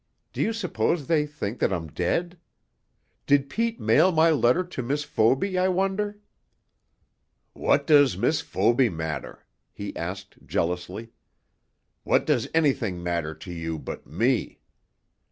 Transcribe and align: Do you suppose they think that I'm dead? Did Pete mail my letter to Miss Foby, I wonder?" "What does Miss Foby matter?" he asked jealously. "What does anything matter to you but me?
Do 0.33 0.41
you 0.41 0.51
suppose 0.51 1.05
they 1.05 1.27
think 1.27 1.59
that 1.59 1.71
I'm 1.71 1.87
dead? 1.87 2.39
Did 3.27 3.51
Pete 3.51 3.79
mail 3.79 4.11
my 4.11 4.31
letter 4.31 4.63
to 4.63 4.81
Miss 4.81 5.03
Foby, 5.05 5.59
I 5.59 5.67
wonder?" 5.67 6.17
"What 7.53 7.85
does 7.85 8.17
Miss 8.17 8.41
Foby 8.41 8.89
matter?" 8.91 9.45
he 9.71 9.95
asked 9.95 10.37
jealously. 10.43 11.11
"What 12.03 12.25
does 12.25 12.47
anything 12.55 13.03
matter 13.03 13.35
to 13.35 13.51
you 13.53 13.77
but 13.77 14.07
me? 14.07 14.61